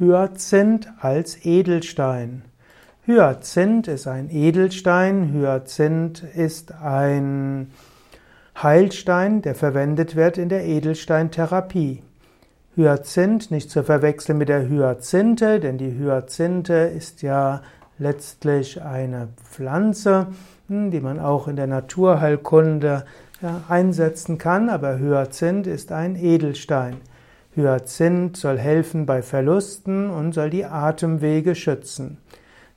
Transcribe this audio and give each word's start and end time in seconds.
Hyazinth 0.00 0.88
als 1.02 1.44
Edelstein. 1.44 2.40
Hyazinth 3.06 3.86
ist 3.86 4.06
ein 4.06 4.30
Edelstein. 4.30 5.30
Hyazinth 5.34 6.22
ist 6.22 6.72
ein 6.72 7.70
Heilstein, 8.62 9.42
der 9.42 9.54
verwendet 9.54 10.16
wird 10.16 10.38
in 10.38 10.48
der 10.48 10.64
Edelsteintherapie. 10.64 12.02
Hyazinth 12.76 13.50
nicht 13.50 13.70
zu 13.70 13.84
verwechseln 13.84 14.38
mit 14.38 14.48
der 14.48 14.66
Hyazinthe, 14.66 15.60
denn 15.60 15.76
die 15.76 15.92
Hyazinthe 15.98 16.90
ist 16.96 17.20
ja 17.20 17.60
letztlich 17.98 18.80
eine 18.80 19.28
Pflanze, 19.44 20.28
hm, 20.68 20.90
die 20.90 21.00
man 21.00 21.20
auch 21.20 21.46
in 21.46 21.56
der 21.56 21.66
Naturheilkunde 21.66 23.04
einsetzen 23.68 24.38
kann, 24.38 24.70
aber 24.70 24.98
Hyazinth 24.98 25.66
ist 25.66 25.92
ein 25.92 26.16
Edelstein. 26.16 26.96
Hyazinth 27.56 28.36
soll 28.36 28.58
helfen 28.58 29.06
bei 29.06 29.22
Verlusten 29.22 30.08
und 30.10 30.32
soll 30.32 30.50
die 30.50 30.64
Atemwege 30.64 31.54
schützen. 31.54 32.18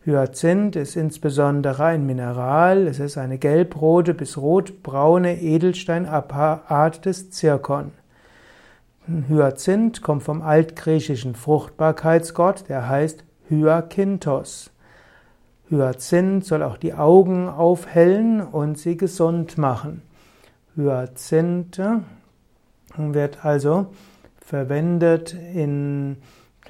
Hyazinth 0.06 0.76
ist 0.76 0.96
insbesondere 0.96 1.86
ein 1.86 2.06
Mineral, 2.06 2.88
es 2.88 3.00
ist 3.00 3.18
eine 3.18 3.38
gelbrote 3.38 4.14
bis 4.14 4.38
rotbraune 4.38 5.40
Edelsteinart 5.42 7.06
des 7.06 7.30
Zirkon. 7.30 7.92
Hyazinth 9.30 10.02
kommt 10.02 10.24
vom 10.24 10.42
altgriechischen 10.42 11.36
Fruchtbarkeitsgott, 11.36 12.66
der 12.68 12.90
heißt 12.90 13.24
Hyakinthos. 13.50 14.72
Hyazinth 15.70 16.46
soll 16.46 16.64
auch 16.64 16.78
die 16.78 16.94
Augen 16.94 17.48
aufhellen 17.48 18.42
und 18.42 18.78
sie 18.78 18.98
gesund 18.98 19.58
machen. 19.58 20.02
Hyazinth 20.76 21.80
wird 22.98 23.46
also 23.46 23.88
verwendet 24.46 25.34
in, 25.34 26.18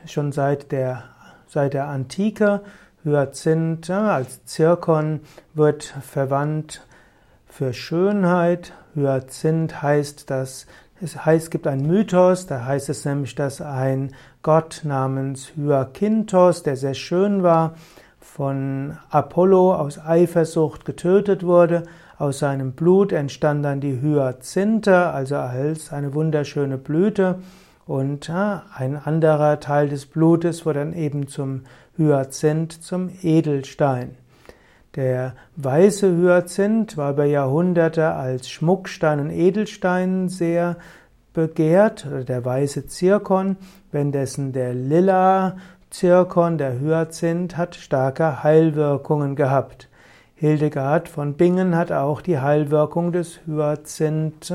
schon 0.05 0.31
seit 0.31 0.71
der, 0.71 1.03
seit 1.47 1.73
der 1.73 1.87
Antike. 1.87 2.61
Hyazinth 3.03 3.89
als 3.89 4.45
Zirkon 4.45 5.21
wird 5.53 5.83
verwandt 5.83 6.85
für 7.47 7.73
Schönheit. 7.73 8.73
Hyazinth 8.95 9.81
heißt, 9.81 10.29
dass 10.29 10.67
es 11.01 11.25
heißt, 11.25 11.51
gibt 11.51 11.67
einen 11.67 11.85
Mythos, 11.85 12.47
da 12.47 12.63
heißt 12.65 12.87
es 12.87 13.03
nämlich, 13.03 13.35
dass 13.35 13.59
ein 13.59 14.15
Gott 14.41 14.81
namens 14.83 15.51
Hyakinthos, 15.57 16.63
der 16.63 16.77
sehr 16.77 16.93
schön 16.93 17.43
war, 17.43 17.75
von 18.23 18.97
Apollo 19.09 19.75
aus 19.75 19.99
Eifersucht 19.99 20.85
getötet 20.85 21.43
wurde. 21.45 21.83
Aus 22.17 22.39
seinem 22.39 22.71
Blut 22.71 23.11
entstand 23.11 23.65
dann 23.65 23.81
die 23.81 24.01
Hyazinthe, 24.01 25.07
also 25.07 25.35
als 25.35 25.91
eine 25.91 26.13
wunderschöne 26.13 26.77
Blüte. 26.77 27.39
Und 27.85 28.29
ein 28.29 28.95
anderer 29.03 29.59
Teil 29.59 29.89
des 29.89 30.05
Blutes 30.05 30.65
wurde 30.65 30.79
dann 30.79 30.93
eben 30.93 31.27
zum 31.27 31.63
Hyazinth, 31.97 32.71
zum 32.81 33.09
Edelstein. 33.21 34.15
Der 34.95 35.33
weiße 35.57 36.15
Hyazinth 36.15 36.97
war 36.97 37.11
über 37.11 37.25
Jahrhunderte 37.25 38.11
als 38.11 38.49
Schmuckstein 38.49 39.19
und 39.19 39.29
Edelstein 39.31 40.29
sehr 40.29 40.77
begehrt, 41.33 42.07
der 42.27 42.45
weiße 42.45 42.87
Zirkon, 42.87 43.57
währenddessen 43.91 44.53
der 44.53 44.73
lila 44.73 45.57
Zirkon, 45.93 46.57
der 46.57 46.79
Hyazinth, 46.79 47.55
hat 47.55 47.75
starke 47.75 48.41
Heilwirkungen 48.41 49.35
gehabt. 49.35 49.89
Hildegard 50.33 51.07
von 51.07 51.35
Bingen 51.35 51.75
hat 51.75 51.91
auch 51.91 52.21
die 52.21 52.39
Heilwirkung 52.39 53.11
des 53.11 53.41
Hyazinth 53.45 54.51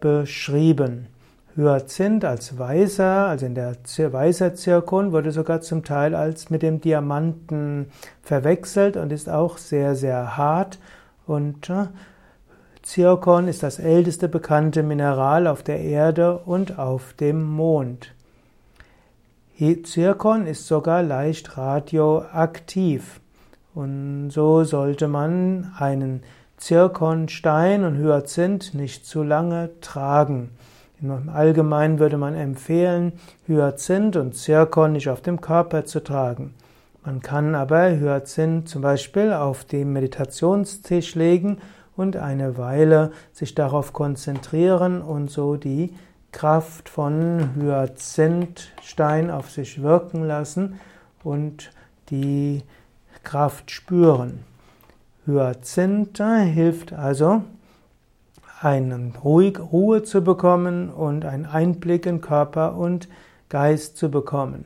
beschrieben. 0.00 1.08
Hyazinth 1.56 2.24
als 2.24 2.58
weißer, 2.58 3.26
also 3.26 3.44
in 3.44 3.54
der 3.54 3.76
weißer 3.98 4.54
Zirkon, 4.54 5.12
wurde 5.12 5.30
sogar 5.30 5.60
zum 5.60 5.84
Teil 5.84 6.14
als 6.14 6.48
mit 6.48 6.62
dem 6.62 6.80
Diamanten 6.80 7.90
verwechselt 8.22 8.96
und 8.96 9.12
ist 9.12 9.28
auch 9.28 9.58
sehr, 9.58 9.94
sehr 9.94 10.38
hart. 10.38 10.78
Und 11.26 11.68
äh, 11.68 11.88
Zirkon 12.80 13.46
ist 13.46 13.62
das 13.62 13.78
älteste 13.78 14.30
bekannte 14.30 14.82
Mineral 14.82 15.46
auf 15.46 15.62
der 15.62 15.80
Erde 15.80 16.38
und 16.38 16.78
auf 16.78 17.12
dem 17.12 17.42
Mond. 17.42 18.14
Zirkon 19.84 20.46
ist 20.48 20.66
sogar 20.66 21.04
leicht 21.04 21.56
radioaktiv. 21.56 23.20
Und 23.74 24.30
so 24.30 24.64
sollte 24.64 25.06
man 25.06 25.72
einen 25.78 26.24
Zirkonstein 26.56 27.84
und 27.84 27.96
Hyazinth 27.96 28.74
nicht 28.74 29.06
zu 29.06 29.22
lange 29.22 29.70
tragen. 29.80 30.50
Im 31.00 31.28
Allgemeinen 31.28 32.00
würde 32.00 32.16
man 32.16 32.34
empfehlen, 32.34 33.12
Hyazinth 33.46 34.16
und 34.16 34.34
Zirkon 34.34 34.92
nicht 34.92 35.08
auf 35.08 35.20
dem 35.20 35.40
Körper 35.40 35.84
zu 35.84 36.02
tragen. 36.02 36.54
Man 37.04 37.20
kann 37.20 37.54
aber 37.54 37.88
Hyazinth 37.88 38.68
zum 38.68 38.82
Beispiel 38.82 39.32
auf 39.32 39.64
den 39.64 39.92
Meditationstisch 39.92 41.14
legen 41.14 41.58
und 41.96 42.16
eine 42.16 42.58
Weile 42.58 43.12
sich 43.32 43.54
darauf 43.54 43.92
konzentrieren 43.92 45.02
und 45.02 45.30
so 45.30 45.54
die 45.54 45.94
Kraft 46.32 46.88
von 46.88 47.54
Hyazinthstein 47.56 49.30
auf 49.30 49.50
sich 49.50 49.82
wirken 49.82 50.24
lassen 50.24 50.80
und 51.22 51.70
die 52.10 52.62
Kraft 53.22 53.70
spüren. 53.70 54.40
Hyazinth 55.26 56.18
hilft 56.18 56.92
also 56.92 57.42
einen 58.60 59.14
ruhig 59.22 59.58
Ruhe 59.60 60.02
zu 60.02 60.22
bekommen 60.22 60.90
und 60.90 61.24
einen 61.24 61.46
Einblick 61.46 62.06
in 62.06 62.20
Körper 62.20 62.76
und 62.76 63.08
Geist 63.48 63.96
zu 63.96 64.10
bekommen. 64.10 64.64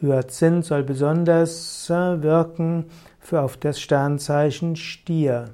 Hyazinth 0.00 0.64
soll 0.64 0.82
besonders 0.82 1.88
wirken 1.88 2.86
für 3.18 3.42
auf 3.42 3.56
das 3.56 3.80
Sternzeichen 3.80 4.76
Stier. 4.76 5.50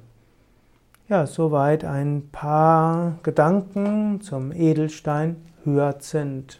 Ja, 1.09 1.25
soweit 1.25 1.85
ein 1.85 2.27
paar 2.33 3.19
Gedanken 3.23 4.19
zum 4.19 4.51
Edelstein 4.51 5.37
Hyazinth. 5.63 6.59